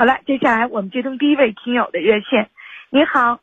[0.00, 2.48] 好了，接下来我们接通第一位听友的热线。
[2.88, 3.38] 你好，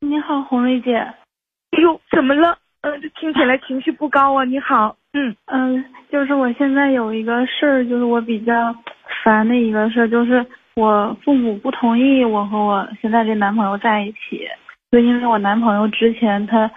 [0.00, 0.96] 你好，红瑞姐。
[0.96, 2.56] 哎呦，怎么了？
[2.80, 4.44] 嗯，这听起来情绪不高啊。
[4.46, 8.74] 你好，嗯嗯，就是我现在有一个事儿，就是我比较
[9.22, 14.48] 烦的一个事儿，就是我父母不同意我和我现在这男朋友在一起，
[14.90, 16.70] 就因为我男朋友之前他，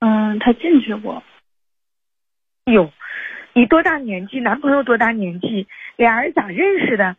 [0.00, 1.22] 嗯，他进去过。
[2.66, 2.92] 哟，
[3.54, 4.38] 你多大年纪？
[4.38, 5.66] 男朋友多大年纪？
[5.96, 7.16] 俩人咋认识的？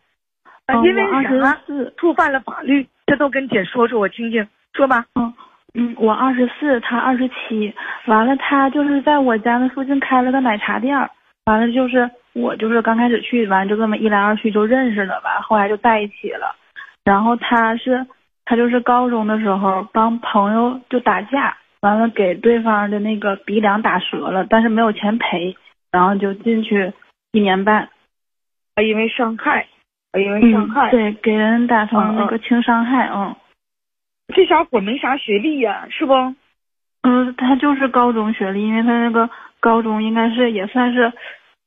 [0.84, 1.04] 因为
[1.40, 1.58] 啥？
[1.98, 5.05] 触犯了法律，这都跟姐说说，我听听，说吧。
[5.16, 5.34] 嗯
[5.73, 7.73] 嗯，我二十四，他二十七。
[8.05, 10.98] 完了，他就是在我家那附近开了个奶茶店。
[11.45, 16.55] 完了，就是我就是刚开始去，完就这么一来二去就认识了吧，后来就在一起了。
[17.03, 18.06] 然后他是
[18.45, 25.56] 他就是高中的时候帮朋友就打架，完了给对方的那个鼻梁打折了，但是没有钱赔，
[25.92, 26.92] 然后就进去
[27.31, 27.90] 一年半，
[28.84, 29.67] 因为伤害。
[30.20, 33.34] 因为伤害，对，给人打成那个轻伤害，嗯，
[34.36, 36.14] 这小伙没啥学历呀，是不？
[37.03, 39.30] 嗯，他就是高中学历，因为他那个
[39.62, 41.14] 高中应该是也算是，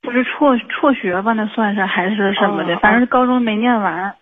[0.02, 1.32] 就是辍辍学吧？
[1.32, 4.14] 那算是还是什么的，反正高中没念完。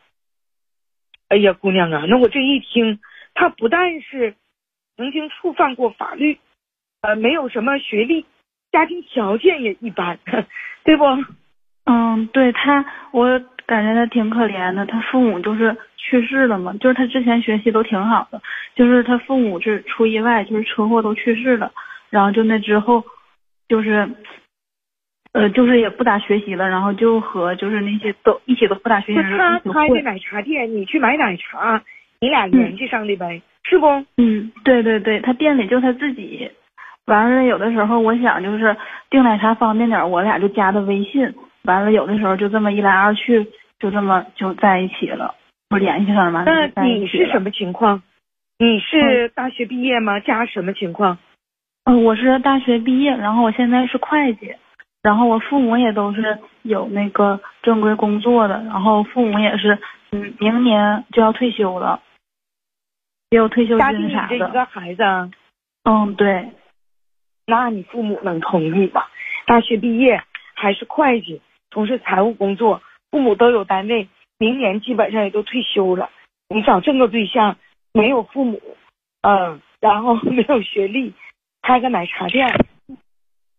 [1.29, 3.01] 哎呀，姑娘啊，那我这一听，
[3.34, 4.36] 他不但是
[4.97, 6.39] 曾经触犯过法律，
[7.01, 8.25] 呃，没有什么学历，
[8.70, 10.17] 家庭条件也一般，
[10.84, 11.05] 对不？
[11.86, 13.42] 嗯，对他，我。
[13.66, 18.41] 感觉他挺可怜的，他父母就是去世了嘛，就是他之前学习都挺好的，
[18.74, 21.70] 就是他父母是出意外，就是车祸都去世了，
[22.10, 23.05] 然后就那之后，
[23.68, 24.08] 就是，
[25.33, 31.83] 呃，就是也不咋学习了，然后就和就是那些都一起都不咋学习人他开的奶茶店，你去买奶茶，
[32.20, 33.86] 你俩联系上的呗，是不？
[34.16, 36.50] 嗯，对对对，他店里就他自己，
[37.06, 38.77] 完了有的时候我想就是
[39.08, 41.33] 订奶茶方便点，我俩就加的微信。
[41.64, 43.46] 完了，有的时候就这么一来二去，
[43.78, 45.34] 就这么就在一起了，
[45.68, 46.44] 不联系上了。
[46.44, 48.02] 那你是什么情况？
[48.58, 50.20] 你是大学毕业吗？
[50.20, 51.18] 家什么情况？
[51.84, 54.55] 嗯，我是大学毕业，然后我现在是会计，
[55.02, 59.78] 然后我父母也都是有那个正规工作的，然后父母也是，
[60.12, 62.01] 嗯，明年就要退休了，
[63.30, 64.36] 也有退休金啥的。
[64.36, 65.02] 一个孩子。
[65.84, 66.51] 嗯，对。
[67.46, 69.02] 那你父母能同意吗？
[69.46, 70.22] 大学毕业
[70.55, 71.42] 还是会计？
[71.72, 74.06] 从事财务工作，父母都有单位，
[74.36, 76.10] 明年基本上也都退休了。
[76.48, 77.56] 你找这个对象，
[77.94, 78.60] 没有父母，
[79.22, 81.14] 嗯，然后没有学历，
[81.62, 82.46] 开个奶茶店，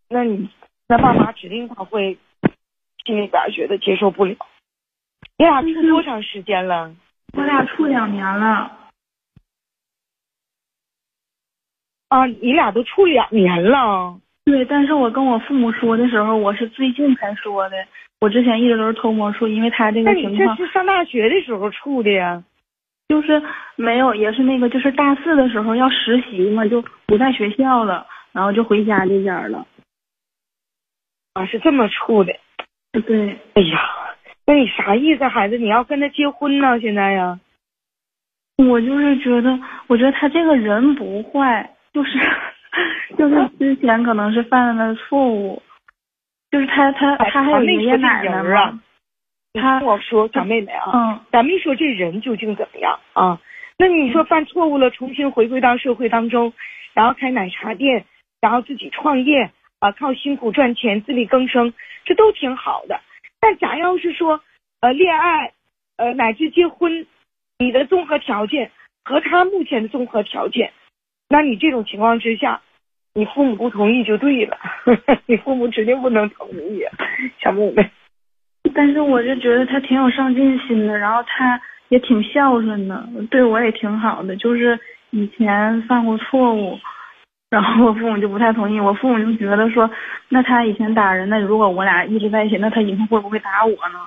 [0.10, 0.48] 那你
[0.88, 2.20] 那爸妈指定他会
[3.04, 4.36] 心里边觉得接受不了。
[5.36, 6.96] 你俩处多长时间了？
[7.36, 8.78] 我俩处两年了。
[12.10, 14.20] 啊，你俩都处两年了。
[14.46, 17.78] 对，但是我跟我父母说的时候，我是最近才说的。
[18.20, 20.34] 我之前一直都是偷摸处，因为他这个情况。
[20.34, 22.44] 那你这是上大学的时候处的呀？
[23.10, 23.42] 就是
[23.76, 29.66] 没有，也是那个，就是大四的时候要实习嘛，就不在学校了，然后就回家这边了。
[31.34, 32.34] 啊，是这么处的。
[33.06, 33.38] 对。
[33.56, 33.80] 哎呀，
[34.46, 35.58] 那你啥意思，孩子？
[35.58, 36.80] 你要跟他结婚呢？
[36.80, 37.40] 现在呀？
[38.58, 42.20] 我就是觉得，我觉得他这个人不坏，就是。
[43.18, 45.62] 就是之前可能是犯了错误，
[46.52, 48.80] 就是他他他还有爷爷奶奶嘛。
[49.54, 53.40] 他我说小妹妹啊，嗯，咱没说这人究竟怎么样啊？
[53.78, 56.54] 那你说犯错误了，重新回归到社会当中，
[56.94, 58.06] 然后开奶茶店，
[58.42, 61.74] 然后自己创业啊，靠辛苦赚钱，自力更生，
[62.06, 63.00] 这都挺好的。
[63.40, 64.42] 但咱要是说
[64.82, 65.52] 呃恋爱
[65.98, 67.06] 呃乃至结婚，
[67.60, 68.72] 你的综合条件
[69.04, 70.72] 和他目前的综合条件。
[71.30, 72.62] 那你这种情况之下，
[73.16, 74.58] 你父母不同意就对了，
[75.28, 76.84] 你父母指定不能同意，
[77.40, 77.90] 小妹妹。
[78.74, 81.60] 但是我就觉得他挺有上进心的，然后他
[81.90, 84.36] 也挺孝顺的，对我也挺好的。
[84.36, 84.80] 就是
[85.12, 86.80] 以前犯过错误，
[87.52, 89.90] 然后我父母就不太同意，我父母就觉得说，
[90.30, 94.00] 那他以前打人，那如果我俩一直在一起，那他以后会不会打我呢？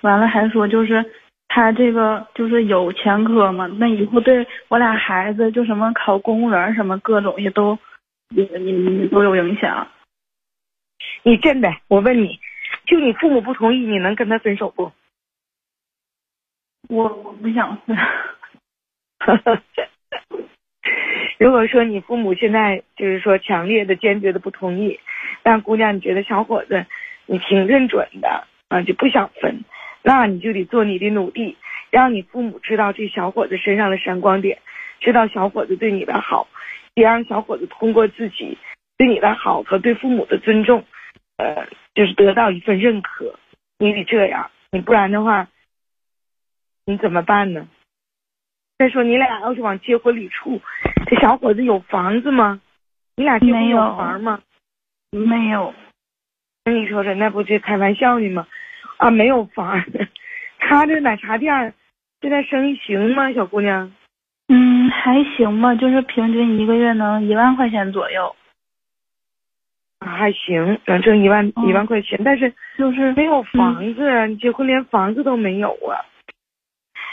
[0.00, 1.04] 完了还说就是。
[1.46, 7.78] 他这个就是有前科嘛，那以后对我俩孩子就什么考公务员什么各种也都，
[8.30, 8.42] 你
[8.72, 9.88] 你都有影响。
[11.22, 12.38] 你真的，我问你，
[12.86, 14.92] 就你父母不同意，你能跟他分手不？
[16.88, 17.96] 我我不想分。
[21.38, 25.00] 如果说你父母现在就是说强烈的、坚决的不同意，
[25.42, 26.86] 但姑娘你觉得小伙子
[27.26, 29.64] 你挺认准的啊，就不想分。
[30.02, 31.56] 那你就得做你的努力，
[31.90, 34.58] 让你父母知道这小伙子身上的闪光点，
[35.00, 36.46] 知道小伙子对你的好，
[36.94, 38.56] 也让小伙子通过自己
[38.96, 40.84] 对你的好和对父母的尊重，
[41.36, 43.34] 呃，就是得到一份认可。
[43.78, 45.48] 你得这样，你不然的话，
[46.86, 47.68] 你怎么办呢？
[48.78, 50.60] 再说你俩要是往结婚里处，
[51.06, 52.60] 这小伙子有房子吗？
[53.16, 54.40] 你俩结婚有房吗？
[55.10, 55.74] 没有。
[56.64, 58.46] 那你说说，那不就开玩笑呢吗？
[58.96, 59.84] 啊，没有房。
[60.58, 61.74] 他这奶茶店
[62.20, 63.92] 现在生意行吗，小姑娘？
[64.48, 68.34] 嗯，还行吧，就是平均一个月能一万块钱左右。
[70.00, 75.96] 还行，能挣一万一万块钱，但是就是没有房子，你结婚连房子都没有啊。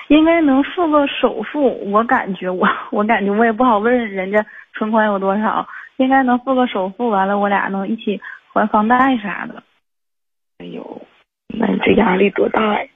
[0.10, 8.19] 应该能付个首付，我感觉我我感觉我也不好问人家存款有多少，应该能付个首付，完了我俩能一起
[8.51, 9.63] 还房贷啥的。
[10.57, 11.01] 哎呦，
[11.48, 12.89] 那你这压力多大呀！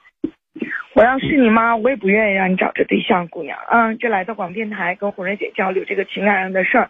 [0.94, 6.90] 我要是你妈，我也不愿意让你找这对象，姑娘啊，这来到广电台跟红瑞姐交流这个情感上的事儿，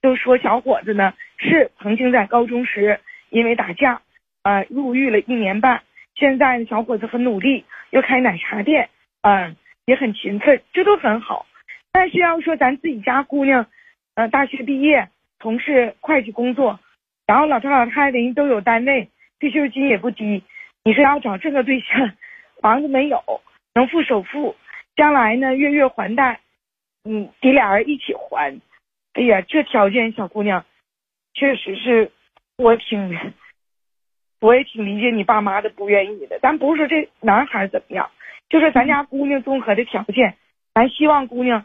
[0.00, 3.00] 就说小伙子呢是曾经在高中时
[3.30, 4.00] 因为打架
[4.42, 5.82] 啊入狱了一年半，
[6.14, 8.88] 现在呢小伙子很努力，又开奶茶店，
[9.22, 9.56] 嗯。
[9.84, 11.44] 也很勤奋，这都很好。
[11.90, 13.66] 但是要说咱自己家姑娘，
[14.14, 15.08] 呃，大学毕业，
[15.40, 16.78] 从事会计工作，
[17.26, 19.08] 然后老头老太太人都有单位，
[19.40, 20.44] 退休金也不低。
[20.84, 22.12] 你说要找这个对象，
[22.62, 23.20] 房子没有，
[23.74, 24.54] 能付首付，
[24.94, 26.38] 将来呢月月还贷，
[27.04, 28.58] 嗯，得俩人一起还。
[29.14, 30.64] 哎呀，这条件小姑娘，
[31.34, 32.12] 确实是
[32.56, 33.34] 我挺，
[34.40, 36.38] 我也挺理解你爸妈的不愿意的。
[36.38, 38.08] 咱不是说这男孩怎么样。
[38.48, 40.36] 就是咱家姑娘综合的条件，
[40.74, 41.64] 咱希望姑娘，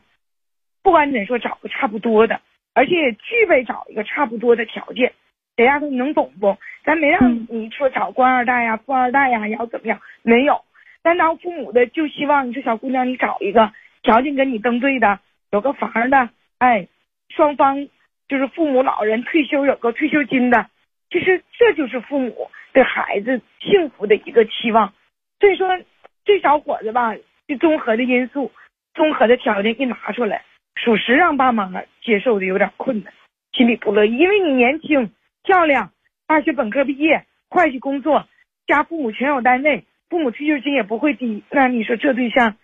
[0.82, 2.42] 不管怎说找个差不多的，
[2.74, 5.14] 而且也具备找一个差不多的条件。
[5.58, 6.58] 谁丫头你能懂不？
[6.86, 10.00] 咱没让你说找官二代呀、富二代呀，要怎么样？
[10.22, 10.64] 没有。
[11.08, 13.72] 咱当父母的就希望你这小姑娘你找一个
[14.04, 15.20] 条件跟你登对的，
[15.52, 16.90] 有个房的，哎，
[17.30, 17.88] 双方
[18.28, 20.68] 就是父母老人退休有个退休金的，
[21.10, 24.94] 其实这就是父母对孩子幸福的一个期望。
[25.40, 25.80] 所以说。
[26.26, 27.16] 这小伙子吧，
[27.48, 28.52] 这综合的因素、
[28.94, 30.44] 综合的条件一拿出来，
[30.76, 31.72] 属实让爸妈
[32.02, 33.14] 接受的有点困难，
[33.54, 34.18] 心里不乐意。
[34.18, 35.10] 因为你年轻、
[35.44, 35.94] 漂亮，
[36.28, 38.28] 大学本科毕业，会计工作，
[38.68, 41.44] 家父母全有单位，父母退休金也不会低。
[41.52, 42.56] 那你说这对象，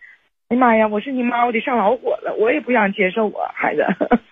[0.50, 3.86] 哎呀妈呀，我是你妈，我得上老火了，我也不想接受我孩子。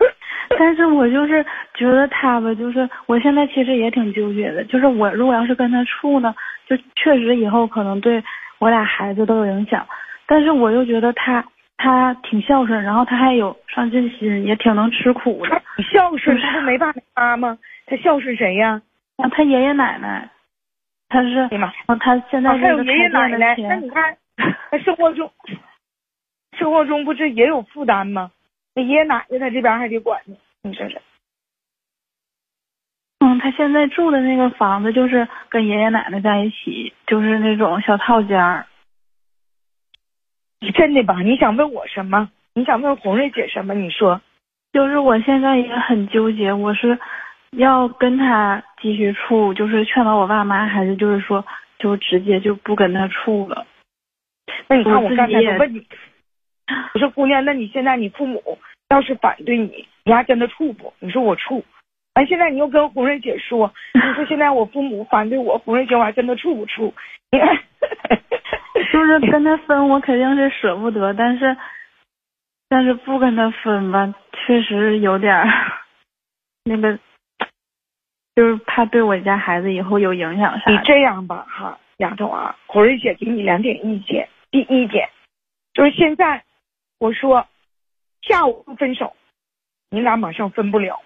[0.59, 6.35] 但是我就是觉得他吧，就是我现在其实也挺纠结的，就是我如果要是跟他处呢，
[6.67, 8.23] 就确实以后可能对。
[8.59, 9.87] 我俩孩子都有影响，
[10.27, 11.43] 但是我又觉得他
[11.77, 15.59] 他挺孝顺，然后他还有上进心，也挺能吃苦的。
[15.91, 17.57] 孝顺他不没爸没妈吗？
[17.87, 18.79] 他孝顺谁呀？
[19.17, 20.29] 啊，他爷爷奶奶。
[21.11, 21.47] 他是。
[21.51, 21.71] 哎妈！
[21.99, 24.17] 他现在还有爷爷奶奶，那你看，
[24.71, 25.31] 他生活中
[26.57, 28.31] 生活中不是也有负担吗？
[28.73, 31.01] 那爷爷奶奶在这边还得管呢，你说说。
[33.19, 38.65] 嗯，他现在住的那个房子就是跟爷爷奶奶在一起，就是那种小套间儿。
[40.59, 41.19] 你真的吧？
[41.21, 42.31] 你想问我什么？
[42.53, 43.73] 你想问红瑞姐什么？
[43.73, 44.21] 你说。
[44.73, 46.97] 就是我现在也很纠结，我是
[47.51, 51.45] 要跟他继续处，就是劝导我爸妈，还是就是说
[51.77, 53.65] 就直接就不跟他处了？
[54.67, 55.85] 那你看我刚才问你，
[56.93, 58.57] 我说姑娘，那你现在你父母
[58.89, 60.93] 要是反对你，你还跟他处不？
[60.99, 61.63] 你说我处。
[62.15, 66.93] 完，现在你又跟红瑞姐说，你说现在我父母反对我，红瑞姐我还跟他处不处？
[68.91, 71.55] 就是跟他分，我肯定是舍不得，但是，
[72.67, 75.33] 但是不跟他分吧，确实有点
[76.65, 76.99] 那个，
[78.35, 80.71] 就是怕对我家孩子以后有影响啥。
[80.71, 84.27] 你这样吧，哈，丫头啊，火瑞姐给你两点意见。
[84.49, 85.09] 第一点，
[85.73, 86.43] 就是现在
[86.99, 87.47] 我说
[88.21, 89.15] 下午不分手，
[89.89, 91.01] 你俩马上分不了，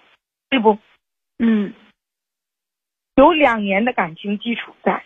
[0.50, 0.78] 对不？
[1.38, 1.72] 嗯，
[3.16, 5.04] 有两年的感情基础在，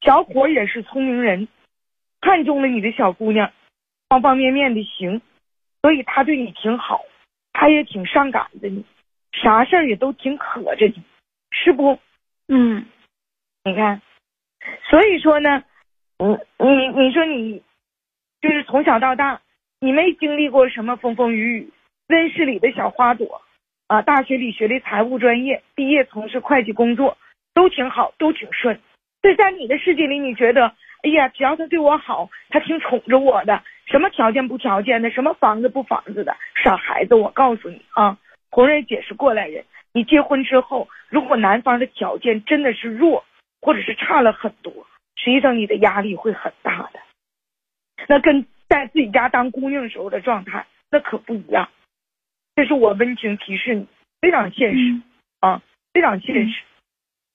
[0.00, 1.48] 小伙也是聪明人，
[2.20, 3.50] 看中了你的小姑娘，
[4.08, 5.22] 方方面面的行，
[5.82, 7.02] 所以他对你挺好，
[7.52, 8.84] 他也挺上赶着你，
[9.32, 11.02] 啥事儿也都挺可着你，
[11.50, 11.98] 是不？
[12.48, 12.86] 嗯，
[13.64, 14.00] 你看，
[14.88, 15.62] 所以说呢，
[16.18, 17.62] 嗯，你你说你
[18.40, 19.40] 就是从小到大，
[19.80, 21.72] 你没经历过什么风风雨雨，
[22.08, 23.42] 温室里的小花朵。
[23.86, 27.18] 啊，大学里学的财务专业，毕业从事会计工作，
[27.54, 28.78] 都挺好，都挺顺。
[29.20, 38.16] 所以在你的世界里，你觉得，哎呀，只要他对我好，他挺宠着我的，什么条件不条件的，什么房子不房子的，傻孩子，我告诉你啊，
[38.52, 39.64] 红瑞姐是过来人。
[39.92, 43.24] 你结婚之后，如果男方的条件真的是弱，
[43.60, 44.72] 或者是差了很多，
[45.16, 47.00] 实际上你的压力会很大的。
[48.08, 51.68] 那跟在自己家当姑娘时候的状态，那可不一样。
[52.54, 53.86] 这是我温情提示你，
[54.20, 55.00] 非常现实
[55.40, 56.62] 啊，非常现实。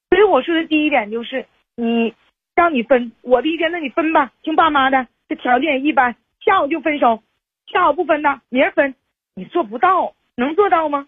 [0.09, 1.45] 所以我说的第一点就是，
[1.75, 2.13] 你
[2.55, 5.07] 让你分，我的意见，那你分吧，听爸妈的。
[5.27, 7.21] 这条件一般，下午就分手，
[7.67, 8.93] 下午不分的，明儿分，
[9.33, 11.07] 你做不到，能做到吗？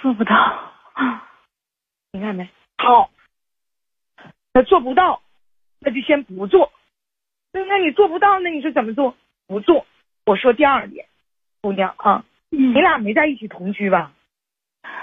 [0.00, 0.72] 做不到。
[2.12, 2.48] 你看没？
[2.78, 3.10] 好，
[4.52, 5.22] 那做不到，
[5.78, 6.72] 那就先不做。
[7.52, 9.14] 那那你做不到，那你说怎么做？
[9.46, 9.86] 不做。
[10.26, 11.06] 我说第二点，
[11.60, 14.12] 姑娘啊，嗯你俩没在一起同居吧？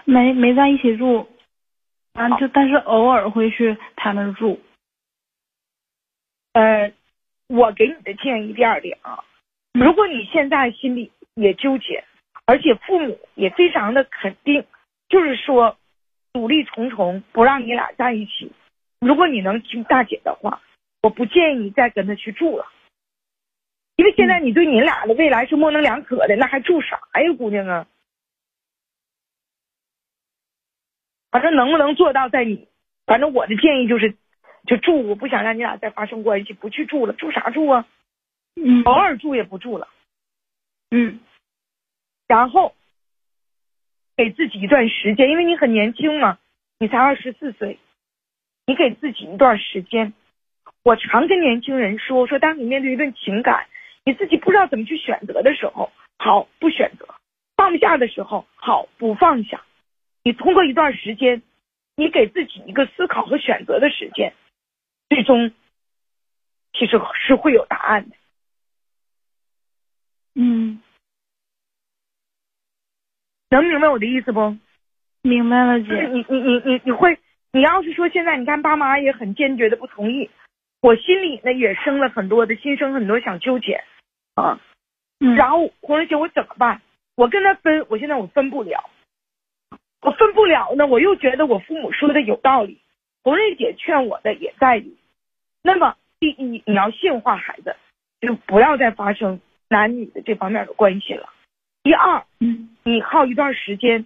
[0.05, 1.29] 没没在一起住，
[2.13, 4.59] 啊，就但是偶尔会去他那儿住。
[6.53, 6.91] 呃，
[7.47, 9.23] 我给你的建议第二点啊，
[9.73, 12.03] 嗯如果你现在心里也纠结，
[12.45, 14.65] 而且父母也非常的肯定，
[15.09, 15.77] 就是说
[16.33, 18.51] 阻力重重，不让你俩在一起。
[18.99, 20.61] 如果你能听大姐的话，
[21.01, 22.65] 我不建议你再跟他去住了，
[23.95, 27.87] 因为现在你对你俩的未来是模棱两可的，那还住啥呀，姑娘啊？
[31.29, 32.67] 反正能不能做到在你，
[33.05, 34.15] 反正我的建议就是，
[34.65, 37.85] 就住，我不想让你俩再发生关系，不去住了，住啥住啊？
[38.55, 39.87] 嗯偶尔住也不住了，
[40.89, 41.19] 嗯
[42.27, 42.73] 然后
[44.17, 46.39] 给自己一段时间，因为你很年轻嘛，
[46.79, 47.77] 你才二十四岁，
[48.65, 50.11] 你给自己一段时间。
[50.83, 53.67] 我常跟年轻人说，说当你面对一段情感，
[54.03, 57.05] 你自己不知道怎么去选择的时候，好不选择；
[57.55, 59.63] 放不下的时候，好不放下。
[60.23, 61.43] 你通过一段时间，
[61.95, 64.33] 你给自己一个思考和选择的时间，
[65.09, 65.51] 最终
[66.73, 68.15] 其实是会有答案的。
[70.35, 70.81] 嗯，
[73.49, 74.55] 能明白我的意思不？
[75.23, 76.07] 明白了，姐。
[76.07, 77.17] 你你你你你会，
[77.51, 80.29] 你要是说现在你看爸妈也很坚决的不同意，
[80.81, 83.83] 我心里呢也生了很多的心生很多想纠结
[84.35, 84.59] 啊。
[85.19, 86.81] 嗯然后红瑞姐我怎么办？
[87.15, 88.89] 我跟他分，我现在我分不了，
[90.01, 92.79] 我分不了呢，我又觉得我父母说的有道理，
[93.23, 94.95] 红瑞姐劝我的也在理。
[95.63, 97.75] 那么第一，你要驯化孩子，
[98.21, 101.27] 就不要再发生男女的这方面的关系了。
[101.83, 104.05] 第二，嗯你耗一段时间，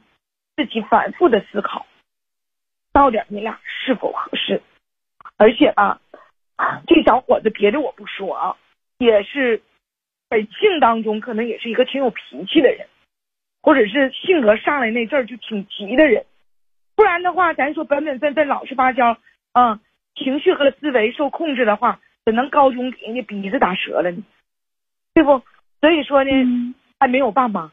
[0.56, 1.86] 自己反复的思考，
[2.94, 4.62] 到底你俩是否合适。
[5.38, 6.00] 而且吧，
[6.88, 8.56] 这小伙子别的我不说啊，
[9.00, 9.62] 也是
[10.30, 12.88] 本性当中可能也是一个挺有脾气的人，
[13.62, 16.26] 或者是性格上来那阵儿就挺急的人。
[16.96, 19.18] 不然的话，咱说本本分分、老实巴交，
[19.54, 19.80] 啊、
[20.16, 24.24] 情绪和思维受控制的话，怎能高中给人家鼻子打折了呢？
[25.16, 25.42] 对不？
[25.80, 27.72] 所以说呢，嗯还没有爸妈，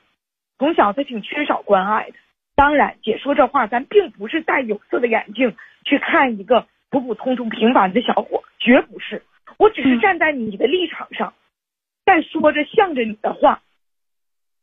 [0.57, 2.15] 从小他挺缺少关爱的。
[2.57, 5.55] 当然，姐说这话，咱并不是戴有色的眼镜
[5.85, 9.23] 去看一个普普通通平凡的小伙，绝不是。
[9.59, 11.35] 我只是嗯站在你的立场上，
[12.07, 13.61] 在说着向着你的话，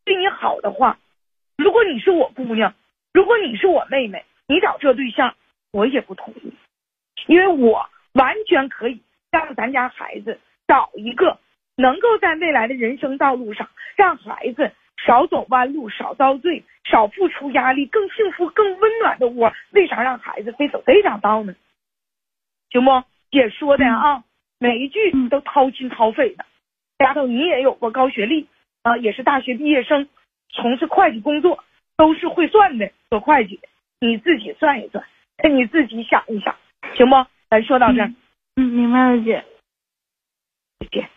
[0.03, 0.98] 对你好的话。
[1.57, 2.74] 如果你是我姑娘，
[3.13, 5.36] 如果你是我妹妹，你找这对象，
[5.72, 6.51] 我也不同意，
[7.27, 11.38] 因为我完全可以让咱家孩子找一个
[11.75, 14.72] 能够在未来的人生道路上，让孩子
[15.05, 19.51] 少走弯路、少遭罪、少付出压力、更幸福、更温暖的窝。
[19.72, 21.55] 为啥让孩子非走这条道呢？
[22.72, 23.03] 行不？
[23.32, 24.24] 姐说的啊，
[24.60, 26.46] 每一句都掏心掏肺的。
[27.00, 28.48] 丫头，你也有过高学历
[28.84, 30.08] 啊，也是大学毕业生，
[30.50, 31.63] 从事会计工作，
[31.98, 33.67] 都是会算的，做会计的。
[34.00, 35.03] 你自己算一算，
[35.51, 36.55] 你自己想一想，
[36.96, 37.15] 行不？
[37.50, 38.13] 咱说到这儿，
[38.55, 39.44] 嗯，明白了，姐。
[40.79, 41.10] 再见。